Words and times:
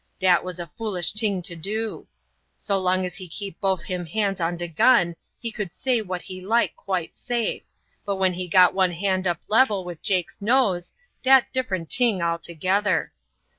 Dat 0.19 0.43
was 0.43 0.59
a 0.59 0.65
foolish 0.75 1.11
ting 1.13 1.43
to 1.43 1.55
do. 1.55 2.07
So 2.57 2.79
long 2.79 3.05
as 3.05 3.17
he 3.17 3.27
keep 3.27 3.61
bofe 3.61 3.83
him 3.83 4.07
hands 4.07 4.41
on 4.41 4.57
de 4.57 4.67
gun 4.67 5.15
he 5.39 5.51
could 5.51 5.75
say 5.75 6.01
what 6.01 6.23
he 6.23 6.41
like 6.41 6.75
quite 6.75 7.15
safe, 7.15 7.61
but 8.03 8.15
when 8.15 8.33
he 8.33 8.47
got 8.47 8.73
one 8.73 8.93
hand 8.93 9.27
up 9.27 9.37
lebel 9.47 9.85
wid 9.85 10.01
Jake's 10.01 10.41
nose, 10.41 10.93
dat 11.21 11.53
different 11.53 11.91
ting 11.91 12.19
altogether. 12.19 13.11